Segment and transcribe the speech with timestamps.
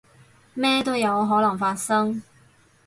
[0.55, 2.23] 咩都有可能發生